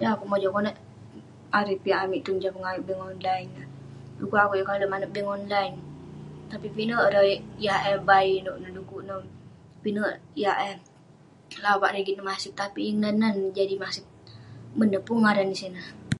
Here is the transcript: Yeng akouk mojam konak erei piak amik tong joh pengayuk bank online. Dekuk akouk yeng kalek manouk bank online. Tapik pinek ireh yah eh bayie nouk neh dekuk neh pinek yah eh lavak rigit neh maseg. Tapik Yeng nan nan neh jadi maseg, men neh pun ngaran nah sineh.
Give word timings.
Yeng 0.00 0.12
akouk 0.14 0.30
mojam 0.30 0.50
konak 0.56 0.76
erei 1.58 1.80
piak 1.84 2.02
amik 2.04 2.22
tong 2.24 2.40
joh 2.42 2.54
pengayuk 2.54 2.86
bank 2.86 3.04
online. 3.08 3.50
Dekuk 4.18 4.40
akouk 4.42 4.56
yeng 4.58 4.68
kalek 4.70 4.90
manouk 4.92 5.12
bank 5.14 5.32
online. 5.36 5.76
Tapik 6.50 6.74
pinek 6.76 7.02
ireh 7.06 7.24
yah 7.64 7.78
eh 7.90 7.98
bayie 8.08 8.38
nouk 8.44 8.58
neh 8.62 8.72
dekuk 8.76 9.02
neh 9.08 9.22
pinek 9.82 10.08
yah 10.42 10.56
eh 10.68 10.76
lavak 11.64 11.92
rigit 11.94 12.14
neh 12.16 12.26
maseg. 12.28 12.52
Tapik 12.60 12.84
Yeng 12.86 13.00
nan 13.02 13.16
nan 13.20 13.34
neh 13.40 13.52
jadi 13.58 13.74
maseg, 13.82 14.06
men 14.76 14.88
neh 14.92 15.02
pun 15.06 15.18
ngaran 15.20 15.48
nah 15.50 15.58
sineh. 15.60 15.86